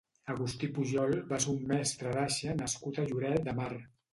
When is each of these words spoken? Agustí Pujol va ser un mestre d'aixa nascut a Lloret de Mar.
Agustí 0.33 0.69
Pujol 0.77 1.13
va 1.33 1.39
ser 1.45 1.53
un 1.53 1.61
mestre 1.73 2.15
d'aixa 2.17 2.59
nascut 2.63 3.05
a 3.05 3.09
Lloret 3.13 3.47
de 3.51 3.59
Mar. 3.63 3.73